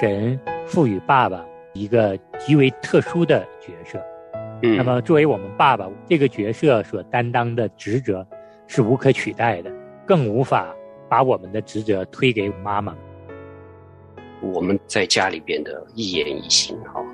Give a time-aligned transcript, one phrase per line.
[0.00, 4.00] 神赋予爸爸一个极为特殊的角色。
[4.62, 8.24] 嗯，那么，作为我们爸爸这个角色所担当的职责
[8.68, 9.72] 是无可取代的，
[10.06, 10.72] 更无法
[11.08, 12.94] 把我们的职责推给妈妈。
[14.40, 17.04] 我们在家里边的一言一行，哈，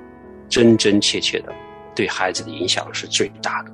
[0.47, 1.51] 真真切切的
[1.95, 3.71] 对孩子的影响是最大的。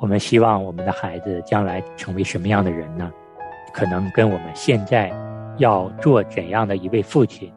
[0.00, 3.08] 我们希望我们的孩子将来成为什么样的人呢？
[3.72, 5.12] 可能跟我们现在
[5.62, 7.52] 要做怎样的一位父亲，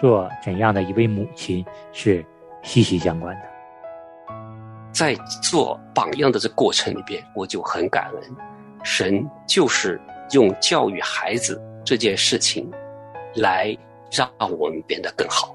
[0.00, 2.24] 做怎样的一位母亲是
[2.62, 3.42] 息息相关的。
[4.90, 8.36] 在做榜样的这过程里边，我就很感恩，
[8.82, 10.00] 神就是
[10.32, 12.68] 用教育孩子这件事情，
[13.36, 13.76] 来
[14.10, 15.54] 让我们变得更好。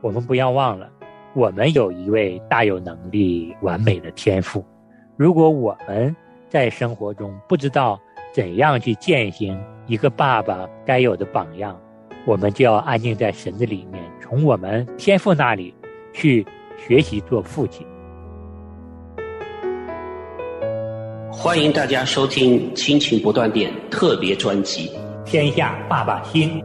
[0.00, 0.88] 我们不要忘了，
[1.34, 4.64] 我们有一位大有能力、完美的天赋。
[5.16, 6.14] 如果我们
[6.48, 8.00] 在生活中不知道
[8.32, 11.78] 怎样去践行一个爸爸该有的榜样，
[12.26, 15.74] 我们就要安静在神的里面，从我们天父那里
[16.12, 16.46] 去。
[16.84, 17.86] 学习做父亲。
[21.30, 24.88] 欢迎大家收听《亲情不断电》特别专辑
[25.24, 26.60] 《天下爸爸心》。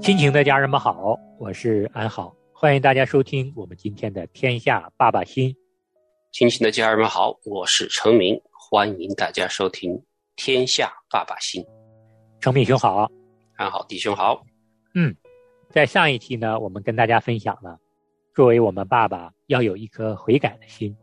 [0.00, 5.50] 亲情的家人们好，我是安好，欢迎大家收听我们今天的《天下爸爸心》。
[6.32, 9.92] 亲情的家人们好，我是程明，欢迎大家收听
[10.34, 11.62] 《天下爸爸心》。
[12.40, 13.06] 程明兄好，
[13.56, 14.42] 安好弟兄好，
[14.94, 15.14] 嗯。
[15.68, 17.78] 在上一期呢，我们跟大家分享了，
[18.34, 20.96] 作为我们爸爸要有一颗悔改的心，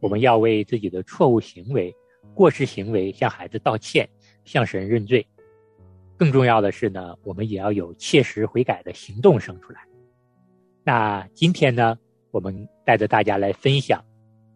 [0.00, 1.94] 我们要为自己的错误行为、
[2.34, 4.08] 过失行为向孩子道歉，
[4.44, 5.24] 向神认罪。
[6.16, 9.86] 更重要的是呢，我们也要有切实悔改的行动生出来。
[10.82, 11.96] 那今天呢，
[12.32, 14.04] 我们带着大家来分享，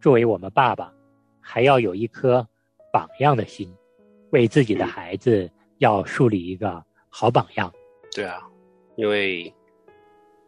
[0.03, 0.93] 作为我们爸爸，
[1.41, 2.45] 还要有一颗
[2.93, 3.73] 榜样的心，
[4.33, 7.73] 为自己的孩子要树立一个好榜样。
[8.11, 8.43] 对啊。
[8.97, 9.51] 因为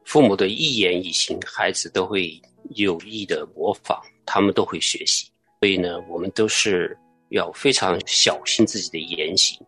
[0.04, 2.38] 父母的一言一行，孩子都会
[2.70, 5.30] 有意的模仿，他们都会学习。
[5.60, 9.58] 所以呢，我们都是要非常小心自己的言行。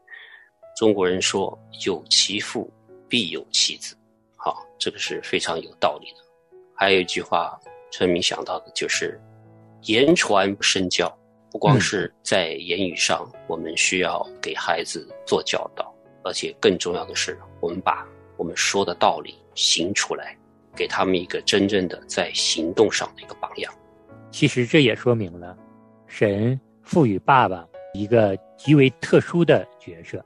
[0.76, 2.70] 中国人说“有其父，
[3.08, 3.96] 必有其子”，
[4.36, 6.18] 好，这个是非常有道理的。
[6.74, 7.58] 还有一句话，
[7.90, 9.18] 村民想到的就是
[9.86, 11.12] “言传身教”，
[11.50, 15.92] 不光是在言语上，我们需要给孩子做教导，
[16.22, 18.06] 而且更重要的是，我们把。
[18.38, 20.36] 我们说的道理行出来，
[20.74, 23.72] 给他们一个真正的在行动上的一个榜样。
[24.30, 25.56] 其实这也说明了，
[26.06, 30.22] 神赋予爸爸一个极为特殊的角色。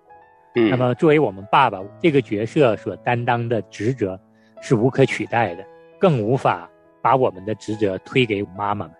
[0.56, 4.21] 嗯，那么作为我们爸爸这个角色所担当的职责
[4.60, 5.65] 是无可取代的，
[5.97, 6.69] 更无法
[7.00, 8.91] 把我们的职责推给妈妈们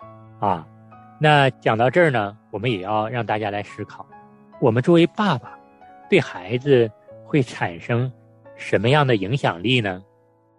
[0.41, 0.67] 啊。
[1.17, 4.05] 那讲到这儿呢，我们也要让大家来思考：
[4.59, 5.57] 我们作为爸爸，
[6.09, 6.91] 对孩子
[7.23, 8.11] 会产生。
[8.57, 10.03] 什么样的影响力呢？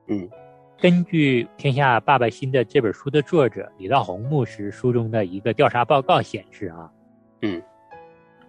[0.08, 0.28] 嗯，
[0.76, 6.90] 根据《天下爸爸心》的这本书的作者李道红牧师书中的一个调查报告显示啊，
[7.42, 7.62] 嗯，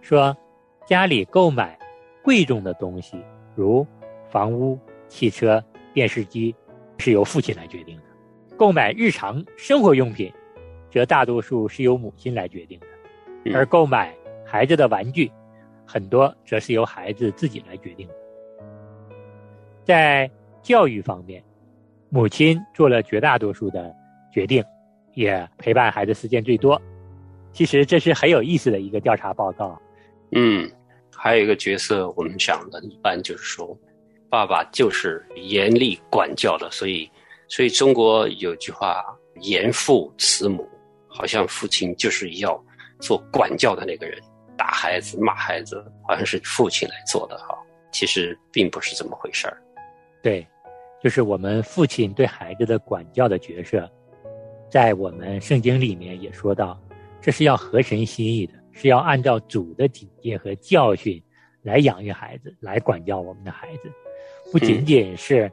[0.00, 0.36] 说
[0.84, 1.78] 家里购买
[2.20, 3.16] 贵重的东西，
[3.54, 3.86] 如
[4.28, 6.52] 房屋、汽车、电视机，
[6.98, 8.02] 是由父亲来决定的；
[8.56, 10.32] 购买日常生活用品，
[10.94, 14.14] 则大多数是由母亲来决定的；而购买
[14.46, 15.28] 孩子的玩具，
[15.84, 18.14] 很多则是由孩子自己来决定的。
[19.82, 20.30] 在
[20.62, 21.42] 教育方面，
[22.10, 23.92] 母亲做了绝大多数的
[24.32, 24.62] 决定，
[25.14, 26.80] 也陪伴孩子时间最多。
[27.52, 29.76] 其实这是很有意思的一个调查报告。
[30.30, 30.70] 嗯，
[31.12, 33.76] 还有一个角色，我们想的一般就是说，
[34.30, 37.10] 爸爸就是严厉管教的，所以，
[37.48, 39.04] 所以中国有句话
[39.42, 40.68] “严父慈母”，
[41.16, 42.60] 好像父亲就是要
[42.98, 44.20] 做管教的那个人，
[44.58, 47.56] 打孩子、骂孩子，好像是父亲来做的哈。
[47.92, 49.62] 其实并不是这么回事儿。
[50.20, 50.44] 对，
[51.00, 53.88] 就是我们父亲对孩子的管教的角色，
[54.68, 56.76] 在我们圣经里面也说到，
[57.20, 61.22] 这是要合神心意的，是要按照主的警戒和教训
[61.62, 63.92] 来养育孩子，来管教我们的孩子，
[64.50, 65.48] 不仅仅是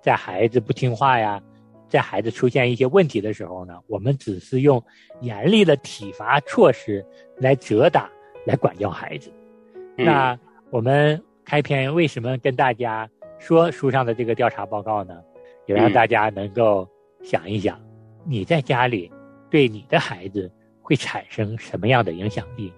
[0.00, 1.38] 在孩子不听话呀，
[1.92, 4.82] 在孩子出现一些问题的时候呢，我们只是用
[5.20, 7.04] 严厉的体罚措施
[7.36, 8.10] 来责打、
[8.46, 9.30] 来管教孩子。
[9.94, 10.38] 那
[10.70, 13.06] 我们开篇为什么跟大家？
[13.38, 15.20] 说书上的这个调查报告呢，
[15.66, 16.88] 也让大家能够
[17.24, 17.76] 想一想，
[18.24, 19.10] 你在家里
[19.50, 20.48] 对你的孩子
[20.80, 22.72] 会产生什么样的影响力？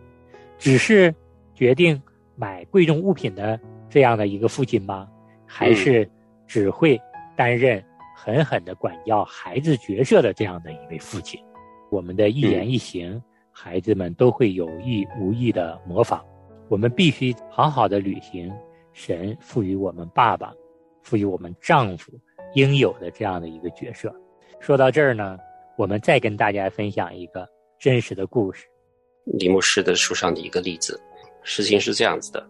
[0.58, 1.14] 只是
[1.54, 2.00] 决定
[2.34, 5.06] 买贵重物品的这样的一个父亲吗？
[5.44, 6.08] 还是
[6.46, 6.98] 只会
[7.36, 7.84] 担任
[8.14, 11.40] 狠狠的管教孩子角色的这样的一位父亲？
[11.90, 13.22] 我们的一言一行，
[13.52, 16.24] 孩子们都会有意无意的模仿。
[16.68, 18.52] 我们必须好好的履行。
[18.92, 20.54] 神赋予我们爸爸、
[21.02, 22.12] 赋予我们丈夫
[22.54, 24.14] 应有的这样的一个角色。
[24.60, 25.36] 说到这儿呢，
[25.76, 27.44] 我们再跟大家分享一个
[27.76, 28.66] 真实的故事。
[29.24, 31.00] 李牧师的书上的一个例子，
[31.42, 32.48] 事情是这样子的：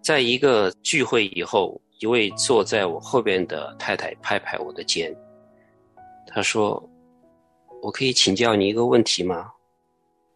[0.00, 5.14] 在一个聚会以后，一位坐在我后边的太太拍拍我的肩，
[6.26, 6.82] 她说
[7.82, 9.50] ：“我可以请教你一个问题吗？”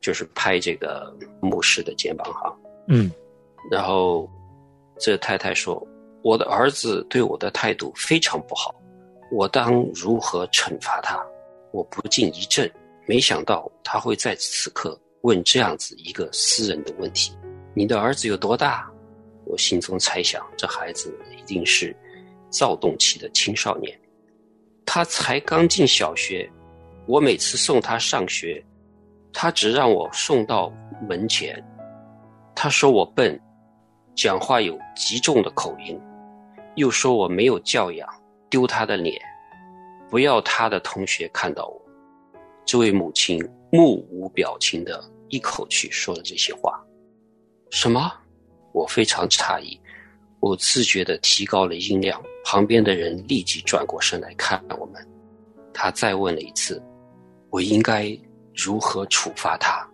[0.00, 2.52] 就是拍这个牧师的肩膀哈。
[2.88, 3.12] 嗯，
[3.70, 4.28] 然后
[4.98, 5.80] 这太太说
[6.24, 8.74] ：“我的儿子对我的态度非常不好，
[9.30, 11.24] 我当如何惩罚他？”
[11.72, 12.70] 我不禁一震，
[13.06, 14.98] 没想到他会在此刻。
[15.22, 17.32] 问这样子一个私人的问题
[17.74, 18.90] ：“你的儿子有多大？”
[19.44, 21.94] 我心中猜想，这孩子一定是
[22.50, 23.98] 躁动期的青少年。
[24.84, 26.50] 他才刚进小学，
[27.06, 28.64] 我每次送他上学，
[29.32, 30.72] 他只让我送到
[31.08, 31.62] 门前。
[32.54, 33.40] 他说我笨，
[34.14, 35.98] 讲话有极重的口音，
[36.76, 38.08] 又说我没有教养，
[38.50, 39.20] 丢他的脸，
[40.10, 41.82] 不要他的同学看到我。
[42.64, 45.02] 这位母亲目无表情的。
[45.32, 46.78] 一口气说了这些话，
[47.70, 48.12] 什么？
[48.72, 49.78] 我非常诧异，
[50.40, 55.06] 我自觉的提高了音量，旁边的人立即转过身来看我们。
[55.72, 56.82] 他再问了一次
[57.50, 58.16] ：“我应该
[58.54, 59.86] 如何处罚他？”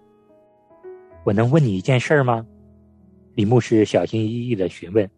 [1.25, 2.45] 我能问你一件事儿吗？
[3.35, 5.09] 李牧师小心翼翼的询问：“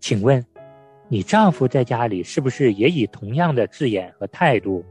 [0.00, 0.44] 请问，
[1.08, 4.84] 你丈夫在家里是不是也以同样的字眼和态度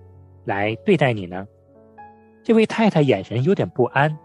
[0.45, 1.45] 来对待你呢？”
[2.43, 4.17] 这位太太眼神有点不安。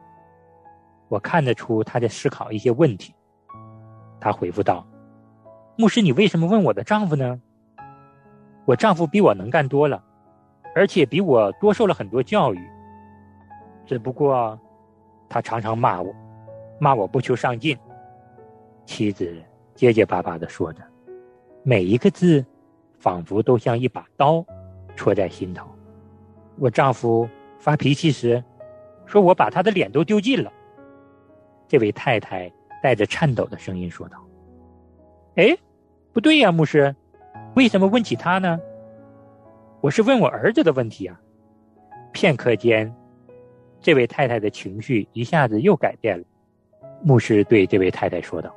[1.09, 3.13] 我看得出她在思考一些问题。
[4.21, 4.87] 他回复道
[5.77, 7.41] ：“牧师，你为什么问我的丈夫呢？
[8.65, 10.03] 我丈夫比我能干多了，
[10.75, 12.59] 而且比我多受了很多教育。
[13.85, 14.59] 只不过，
[15.29, 16.15] 他常常骂我，
[16.81, 17.77] 骂我不求上进。”
[18.87, 19.43] 妻子
[19.75, 20.83] 结结巴巴的说着，
[21.63, 22.45] 每一个字，
[22.99, 24.45] 仿佛都像一把刀，
[24.95, 25.67] 戳在心头。
[26.59, 27.29] 我丈夫
[27.59, 28.43] 发脾气时，
[29.05, 30.53] 说我把他的脸都丢尽了。
[31.69, 32.51] 这位太太
[32.83, 34.17] 带着颤抖的声音说道
[35.37, 35.57] ：“哎，
[36.13, 36.95] 不对呀，牧师，
[37.55, 38.59] 为什么问起他呢？
[39.81, 41.21] 我是问我儿子的问题啊。”
[42.13, 42.95] 片刻间，
[43.81, 46.25] 这位太太的情绪一下子又改变了。
[47.03, 48.55] 牧师对这位太太说道：“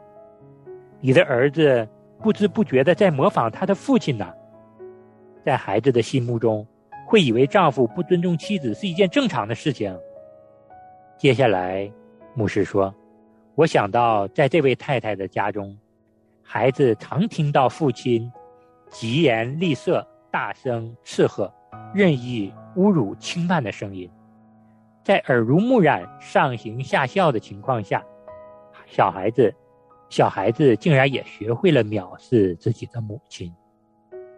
[1.02, 1.88] 你的儿子
[2.22, 4.34] 不知不觉的在模仿他的父亲呢，
[5.44, 6.66] 在孩子的心目中，
[7.06, 9.98] 会以为丈夫不尊重妻子是一件正常的事情。”
[11.18, 11.92] 接下来，
[12.34, 12.94] 牧师说。
[13.60, 15.78] 我想到，在这位太太的家中，
[16.42, 18.32] 孩子常听到父亲
[18.90, 21.54] 疾言厉色、大声斥喝、
[21.94, 24.10] 任意侮辱、轻慢的声音，
[25.04, 28.02] 在耳濡目染、上行下效的情况下，
[28.86, 29.54] 小孩子，
[30.08, 33.54] 小孩子竟然也学会了藐视自己的母亲。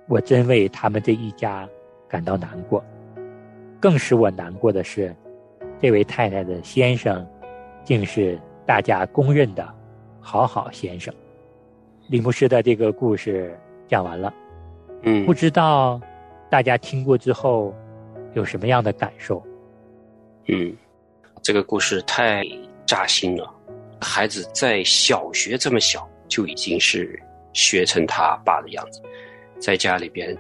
[0.08, 1.70] 我真为他们这一家
[2.08, 2.84] 感到难过。
[3.80, 5.16] 更使我难过的是，
[5.80, 7.24] 这位太太的先生，
[7.84, 8.42] 竟是。
[8.72, 9.68] 大家公认的
[10.22, 11.14] 好好先生，
[12.08, 13.54] 李牧师的这个故事
[13.86, 14.34] 讲完了。
[15.02, 16.00] 嗯，不知道
[16.50, 17.76] 大家听过之后
[18.34, 19.44] 有什么样的感受？
[20.48, 20.74] 嗯，
[21.42, 22.46] 这个故事太
[22.86, 23.54] 扎心了。
[24.00, 29.02] 孩子在小学这么小就已经是学成他爸的样子，
[29.60, 30.34] 在家里边，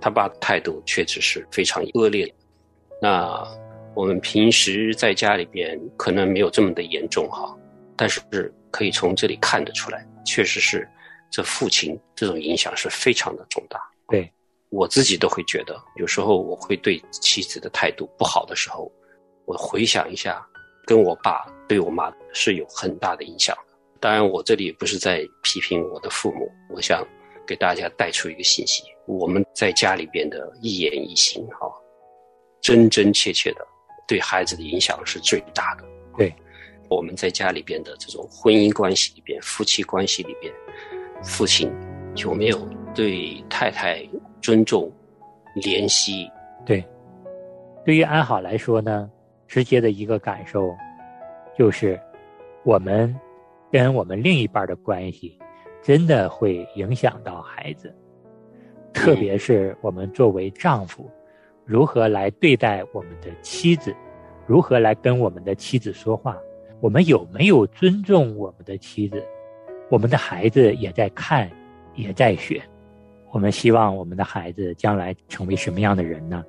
[0.00, 2.26] 他爸态度确实是非常恶劣。
[3.02, 3.46] 那
[3.92, 7.54] 我们平时在家里边可能没有这么的严重哈。
[7.96, 8.20] 但是
[8.70, 10.88] 可以从这里看得出来，确实是
[11.30, 13.80] 这父亲这种影响是非常的重大。
[14.08, 14.30] 对
[14.70, 18.90] 我自己都会觉得，有时候我会对妻子的态度不好的时候，
[19.44, 20.44] 我回想一下，
[20.84, 23.56] 跟我爸对我妈是有很大的影响。
[24.00, 27.06] 当然，我这里不是在批评我的父母，我想
[27.46, 31.72] 给大家带出一个信息：我们在家里边的一言一行，哈，
[32.60, 33.66] 真真切切的
[34.06, 35.84] 对孩子的影响是最大的。
[36.16, 36.34] 对。
[36.94, 40.52] 我们在家里边的这种婚姻关系里边、夫妻关系里边，
[41.22, 41.70] 父亲
[42.16, 42.58] 有没有
[42.94, 44.06] 对太太
[44.40, 44.90] 尊重、
[45.56, 46.30] 怜惜？
[46.64, 46.84] 对，
[47.84, 49.10] 对于安好来说呢，
[49.48, 50.74] 直接的一个感受
[51.58, 52.00] 就是，
[52.64, 53.14] 我们
[53.70, 55.36] 跟我们另一半的关系，
[55.82, 57.94] 真的会影响到孩子，
[58.92, 61.10] 特别是我们作为丈夫，
[61.64, 63.94] 如何来对待我们的妻子，
[64.46, 66.38] 如何来跟我们的妻子说话。
[66.80, 69.24] 我们有没有尊重我们的妻子？
[69.90, 71.50] 我们的孩子也在看，
[71.94, 72.62] 也在学。
[73.30, 76.44] 我们希望我们的孩子将来成为什么样的人呢？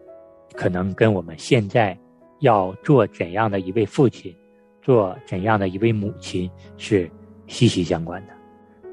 [0.54, 1.98] 可能跟我们现在
[2.40, 4.36] 要做怎样的一位父亲，
[4.82, 7.10] 做怎样的一位母亲是
[7.48, 8.34] 息息相关的。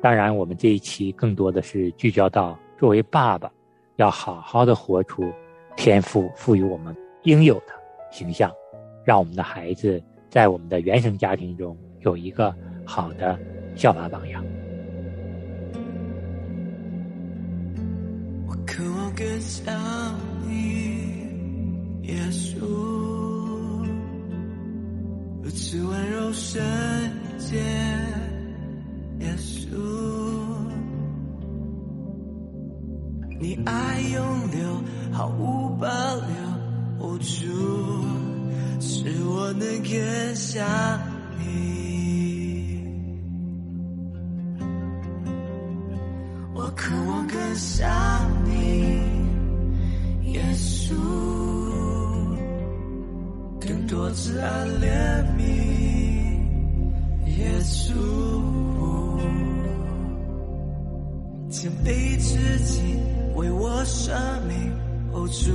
[0.01, 3.51] 当然，我们这一期更多的是聚焦到作为爸爸，
[3.97, 5.31] 要好好的活出
[5.77, 7.73] 天赋赋予我们应有的
[8.11, 8.51] 形象，
[9.05, 13.39] 让我们的孩子在我们的原生家庭中有一个好的
[13.75, 14.43] 效法榜样。
[18.47, 19.75] 我渴望更像
[20.49, 22.65] 你，耶稣，
[25.43, 26.63] 如此温柔圣
[27.37, 27.59] 洁，
[29.19, 29.77] 耶稣，
[33.39, 38.32] 你爱永留，毫无保留，哦主，
[38.85, 41.01] 使我能更像
[41.39, 42.85] 你。
[46.53, 47.89] 我渴望更像
[48.45, 48.99] 你，
[50.33, 50.97] 耶稣，
[53.61, 55.43] 更多慈爱怜悯，
[57.39, 57.93] 耶稣，
[61.49, 62.97] 谦卑自己
[63.37, 64.13] 为我生
[64.49, 64.73] 命，
[65.13, 65.53] 哦主，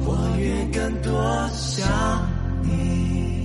[0.00, 1.86] 我愿更多想
[2.62, 3.43] 你。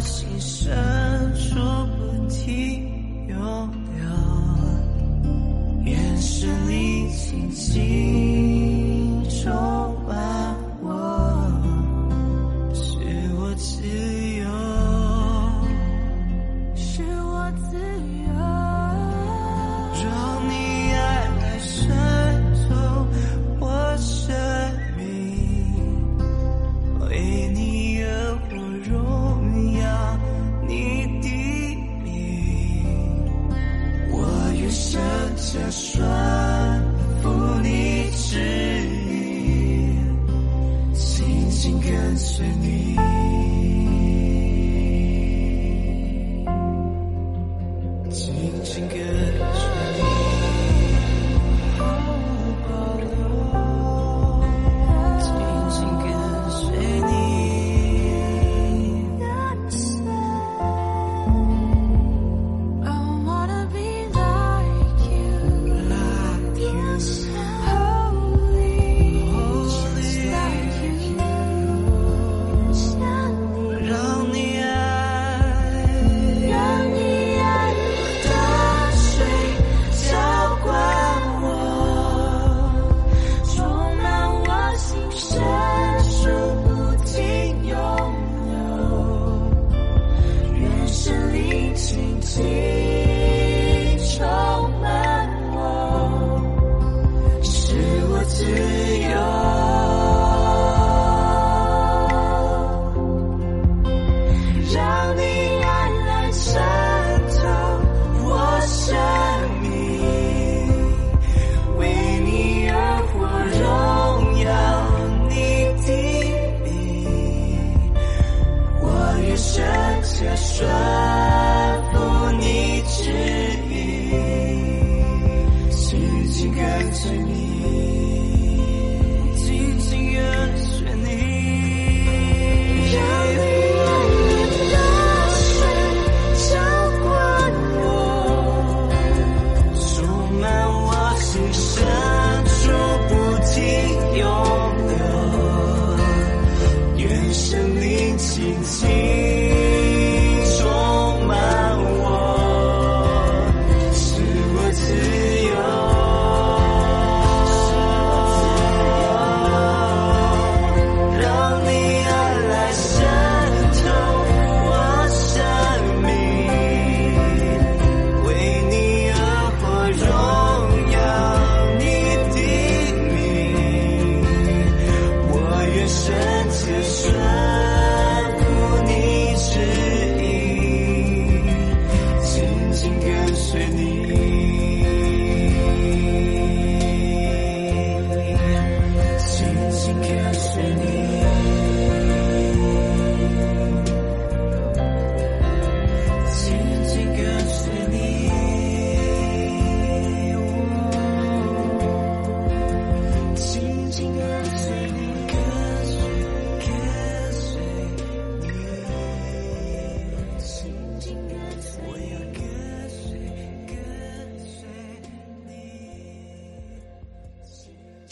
[0.00, 1.54] 心深处
[1.96, 2.84] 不停
[3.28, 3.36] 拥
[4.00, 5.90] 有。
[5.90, 8.27] 眼是你清晰。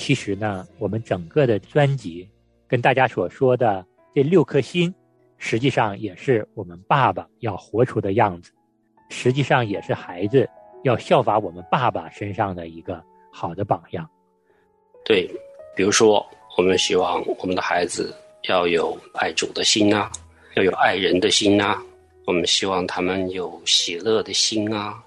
[0.06, 2.28] 其实呢，我们整个的专辑
[2.68, 3.84] 跟大家所说的
[4.14, 4.94] 这六颗心，
[5.36, 8.52] 实际上也是我们爸爸要活出的样子，
[9.10, 10.48] 实际上也是孩子
[10.84, 14.08] 要效法我们爸爸身上的一个好的榜样。
[15.04, 15.28] 对，
[15.74, 16.24] 比如说，
[16.56, 18.14] 我们希望我们的孩子
[18.48, 20.08] 要有爱主的心啊，
[20.54, 21.82] 要有爱人的心啊，
[22.26, 25.02] 我们希望他们有喜乐的心啊，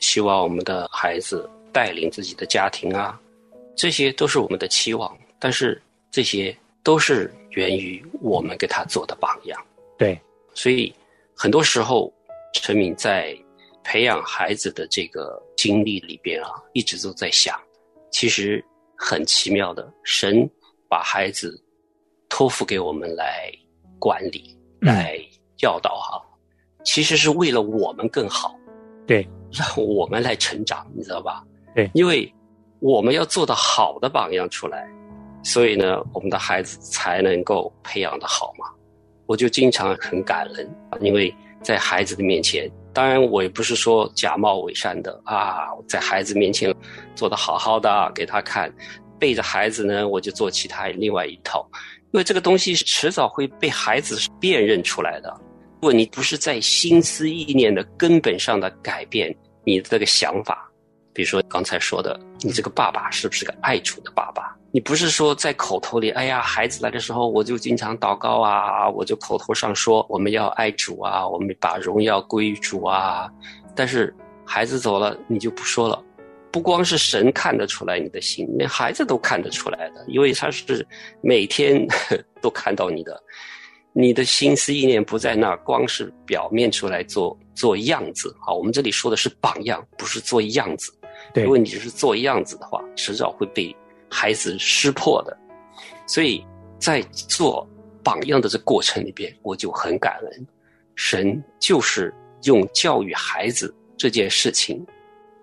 [0.00, 3.20] 希望我们的孩子带领自己的家庭啊。
[3.76, 9.60] 这些都是我们的期望，但是这些都是源于我们给他做的榜样。
[9.98, 10.18] 对，
[10.54, 10.94] 所以
[11.34, 12.12] 很多时候，
[12.54, 13.36] 陈敏在
[13.82, 17.60] 培养孩子的这个经历里边啊，一直都在想，
[18.10, 18.64] 其实
[18.96, 20.48] 很奇妙的，神
[20.88, 21.60] 把孩子
[22.28, 23.52] 托付给我们来
[23.98, 25.18] 管理、来
[25.56, 26.22] 教导哈，
[26.84, 28.56] 其实是为了我们更好，
[29.06, 31.44] 对，让我们来成长，你知道吧？
[31.74, 32.32] 对，因为。
[32.84, 34.86] 我们要做的好的榜样出来，
[35.42, 38.66] 所以呢，我们的孩子才能够培养的好嘛。
[39.24, 46.74] 我就经常很感恩，因为在孩子的面前，当然我也不是说假冒伪善的啊，在孩子面前
[47.14, 48.70] 做的好好的给他看，
[49.18, 51.66] 背着孩子呢，我就做其他另外一套，
[52.12, 55.34] 因为这个东西迟早会被孩子辨认出来的。
[55.80, 60.70] 如果你不是在心思意念的根本上的改变你的这个想法。
[61.14, 64.54] 比如说刚才说的，你这个爸爸是不是个爱主的爸爸？
[64.72, 73.30] 你不是说在口头里，哎呀，孩子来的时候我就经常祷告啊，我就口头上说我们要爱主啊，我们把荣耀归于主啊。
[73.76, 74.12] 但是
[74.44, 76.02] 孩子走了，你就不说了。
[76.50, 80.86] 不光是神看得出来你的心，连孩子都看得出来的，因为他是
[81.20, 81.86] 每天
[82.42, 83.22] 都看到你的，
[83.92, 88.52] 你的心思意念不在那儿，光是表面出来做做样子啊。
[88.52, 90.92] 我们这里说的是榜样，不是做样子。
[91.42, 93.74] 如果你只是做样子的话，迟早会被
[94.08, 95.36] 孩子识破的。
[96.06, 96.44] 所以
[96.78, 97.68] 在做
[98.02, 100.46] 榜样的这过程里边，我就很感恩，
[100.94, 104.84] 神就是用教育孩子这件事情，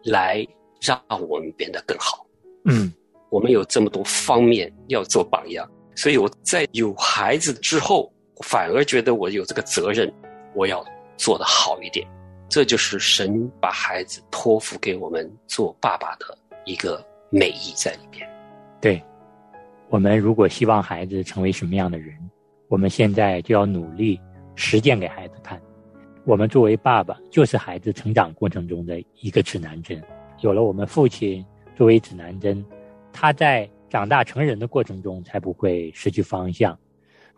[0.06, 0.48] 来
[0.80, 2.26] 让我们变得更好。
[2.66, 2.94] 嗯，
[3.30, 10.14] 我们有这么多方面要做榜样，所以我在有孩子之后，反而觉得我有这个责任，
[10.54, 10.86] 我要
[11.18, 12.08] 做得好一点。
[12.52, 18.30] 这就是神把孩子托付给我们做爸爸的一个美意在里边。
[18.82, 19.02] 对，
[19.88, 22.14] 我们如果希望孩子成为什么样的人，
[22.68, 24.20] 我们现在就要努力
[24.54, 25.62] 实践给孩子看。
[26.26, 30.04] 我们作为爸爸，就是孩子成长过程中的一个指南针。
[30.42, 32.62] 有了我们父亲作为指南针，
[33.14, 36.78] 他在长大成人的过程中才不会失去方向。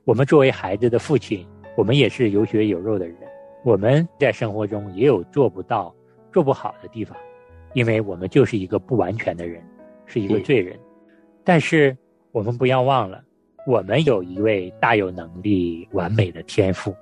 [0.06, 1.45] 我们作为孩子的父亲，
[1.78, 3.15] 我们也是有血有肉的人。
[3.63, 5.95] 我们在生活中也有做不到、
[6.34, 7.17] 做不好的地方，
[7.73, 9.63] 因为我们就是一个不完全的人，
[10.06, 10.78] 是一个罪人。
[11.45, 11.95] 但是
[12.32, 13.23] 我们不要忘了，
[13.65, 16.93] 我们有一位大有能力、完美的天赋。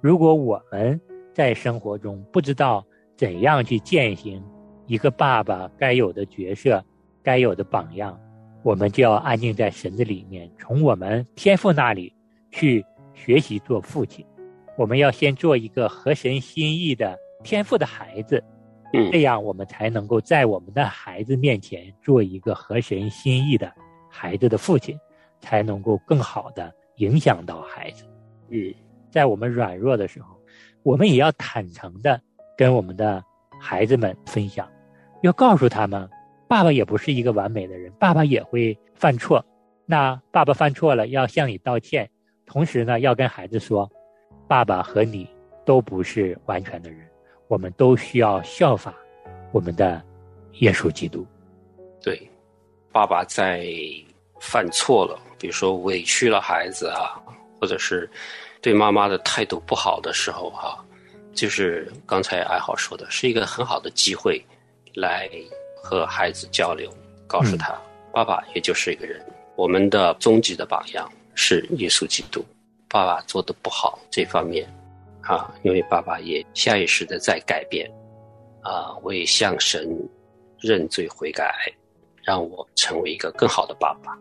[0.00, 0.98] 如果我们
[1.34, 2.82] 在生活中不知道
[3.14, 4.42] 怎样去践行
[4.86, 6.82] 一个爸爸该有的角色、
[7.22, 8.18] 该有的榜样，
[8.62, 12.10] 我们就要安静在神的里面，从我们天赋那里
[12.50, 14.24] 去学习做父亲。
[14.76, 18.42] 我们要先做一个合神心意的天赋的孩子，
[18.92, 23.72] 嗯，这样我们才能够在我们的孩子面前做一个合神心意的
[24.10, 24.98] 孩子的父亲，
[25.40, 28.04] 才能够更好的影响到孩子。
[28.50, 28.74] 嗯，
[29.10, 30.36] 在我们软弱的时候，
[30.82, 32.20] 我们也要坦诚的
[32.56, 33.24] 跟我们的
[33.60, 34.68] 孩子们分享，
[35.22, 36.08] 要告诉他们，
[36.46, 39.44] 爸爸也不是一个完美的人，爸爸也会犯错。
[39.86, 42.10] 那爸爸犯错了，要向你道歉，
[42.44, 43.90] 同时呢，要跟孩子说。
[44.48, 45.28] 爸爸和你
[45.64, 47.00] 都不是完全的人，
[47.48, 48.94] 我们都需要效法
[49.52, 50.00] 我们的
[50.60, 51.26] 耶稣基督。
[52.00, 52.30] 对，
[52.92, 53.66] 爸爸在
[54.40, 57.20] 犯错了，比如说委屈了孩子啊，
[57.60, 58.08] 或者是
[58.60, 60.84] 对妈妈的态度不好的时候哈，
[61.34, 64.40] 就是刚才爱好说的，是一个很好的机会
[64.94, 65.28] 来
[65.82, 66.88] 和孩子交流，
[67.26, 67.76] 告诉他，
[68.12, 69.20] 爸爸也就是一个人，
[69.56, 72.44] 我们的终极的榜样是耶稣基督。
[72.88, 74.66] 爸爸做的不好这方面，
[75.22, 77.90] 啊，因为爸爸也下意识的在改变，
[78.62, 79.88] 啊，我也向神
[80.60, 81.52] 认罪悔改，
[82.22, 84.16] 让我成为一个更好的爸爸。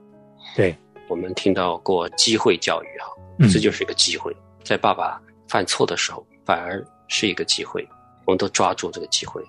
[0.56, 0.76] 对，
[1.08, 3.16] 我们听到过机会教育哈，
[3.52, 7.88] 这就是一个机会，在爸爸犯错的时候，反而是一个机会，
[8.26, 9.44] 我们都抓住这个机会。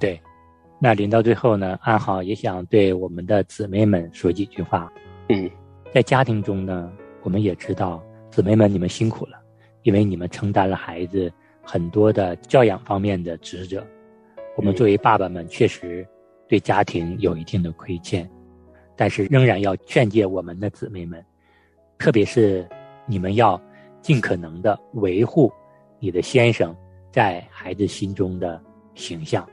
[0.00, 0.20] 对，
[0.80, 4.92] 那临到最后呢，安好也想对我们的姊妹们说几句话。
[5.28, 5.48] 嗯，
[5.94, 6.90] 在家庭中呢，
[7.22, 8.02] 我们也知道。
[8.30, 9.40] 姊妹们，你们辛苦了，
[9.82, 13.84] 因为你们承担了孩子很多的教养方面的职责。
[14.56, 16.06] 我们作为爸爸们，确实
[16.48, 18.28] 对家庭有一定的亏欠，
[18.96, 21.24] 但是仍然要劝诫我们的姊妹们，
[21.98, 22.68] 特别是
[23.04, 23.60] 你们要
[24.00, 25.52] 尽可能的维护
[25.98, 26.74] 你的先生
[27.10, 28.62] 在孩子心中的
[28.94, 29.48] 形象。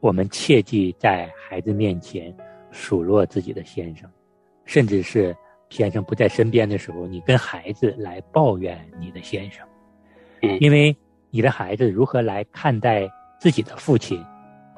[0.00, 2.34] 我们切记在孩子面前
[2.70, 4.10] 数落自己的先生，
[4.64, 5.36] 甚至是
[5.70, 9.66] 先生不在身边的时候，你跟孩子来抱怨你的先生，
[10.60, 10.94] 因为
[11.30, 14.22] 你的孩子如何来看待自己的父亲，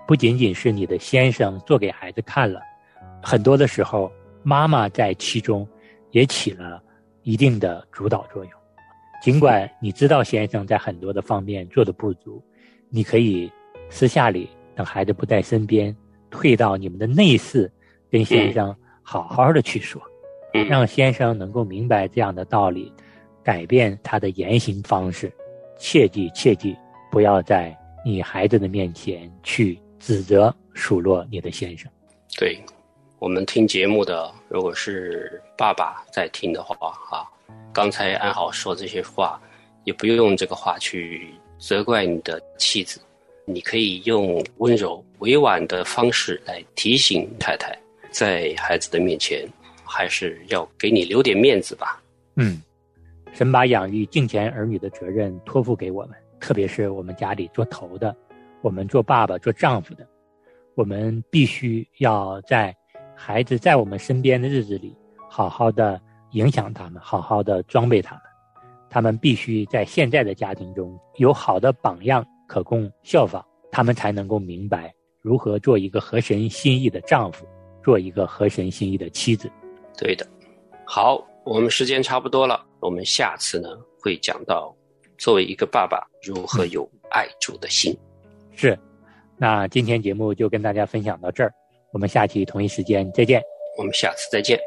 [0.07, 2.61] 不仅仅是你的先生做给孩子看了，
[3.23, 5.67] 很多的时候妈妈在其中
[6.11, 6.83] 也起了
[7.23, 8.53] 一定的主导作用。
[9.23, 12.43] 尽管你知道先生在很多的方面做的不足，
[12.91, 13.51] 你可以
[13.89, 14.49] 私下里。
[14.75, 15.95] 等孩子不在身边，
[16.31, 17.71] 退到你们的内室，
[18.11, 20.01] 跟先生好好的去说，
[20.53, 22.93] 让先生能够明白这样的道理，
[23.43, 25.33] 改变他的言行方式。
[25.79, 26.77] 切记切记，
[27.11, 31.91] 不要在你孩子的面前去指责数落你的先生。
[32.39, 32.57] 对，
[33.19, 36.77] 我们听节目的，如果是爸爸在听的话，
[37.11, 37.27] 啊，
[37.73, 39.41] 刚才安好说这些话，
[39.85, 43.01] 也不用这个话去责怪你的妻子。
[43.45, 47.77] 你可以用温柔委婉的方式来提醒太太，
[48.13, 49.45] 在孩子的面前，
[49.95, 52.03] 还是要给你留点面子吧。
[52.37, 52.63] 嗯，
[53.35, 58.17] 神把养育敬虔儿女的责任托付给我们，特别是我们家里做头的，
[58.63, 60.09] 我们做爸爸、做丈夫的，
[60.75, 62.75] 我们必须要在
[63.15, 64.97] 孩子在我们身边的日子里，
[65.29, 66.01] 好好的
[66.31, 68.23] 影响他们，好好的装备他们。
[68.89, 72.27] 他们必须在现在的家庭中有好的榜样。
[72.49, 77.47] 可供效仿，他们才能够明白如何做一个合神心意的丈夫，
[77.83, 79.51] 做一个合神心意的妻子。
[79.97, 80.27] 对的，
[80.87, 83.69] 好，我们时间差不多了，我们下次呢
[84.01, 84.75] 会讲到
[85.19, 87.97] 作为一个爸爸如何有爱主的心。
[88.55, 88.79] 是，
[89.37, 91.53] 那今天节目就跟大家分享到这儿，
[91.93, 93.43] 我们下期同一时间再见。
[93.79, 94.59] 我们下次再见。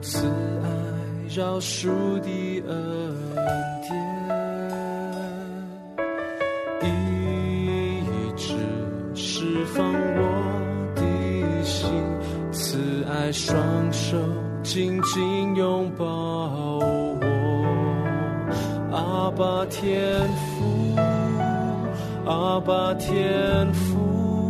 [0.00, 0.28] 慈
[0.62, 0.68] 爱
[1.36, 1.88] 饶恕
[2.20, 3.12] 的恩
[3.82, 3.92] 典，
[6.82, 6.84] 一
[8.36, 8.54] 直
[9.14, 10.20] 释放我
[10.94, 11.02] 的
[11.64, 11.90] 心，
[12.52, 14.16] 慈爱双手
[14.62, 17.18] 紧紧拥抱我，
[18.92, 20.94] 阿爸天父，
[22.24, 24.48] 阿爸天父，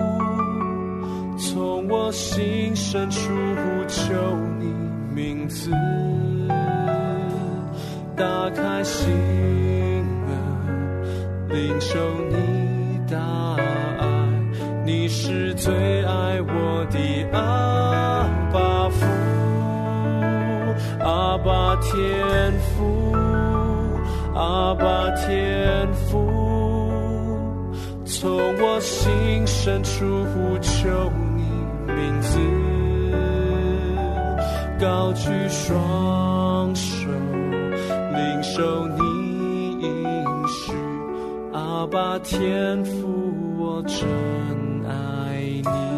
[1.39, 3.31] 从我心深处
[3.89, 4.13] 求。
[5.49, 5.71] 子，
[8.15, 9.11] 打开心
[10.27, 10.29] 门，
[11.49, 13.17] 领受你大
[13.57, 14.07] 爱。
[14.85, 16.99] 你是最爱我的
[17.33, 19.07] 阿爸父，
[21.05, 23.13] 阿爸天父，
[24.35, 26.29] 阿爸天父，
[28.05, 28.31] 从
[28.61, 31.43] 我心深处呼求你
[31.93, 32.39] 名字。
[34.81, 37.09] 高举双手，
[38.15, 40.73] 领受你应许，
[41.53, 44.07] 阿爸天父，我真。
[44.87, 45.98] 爱你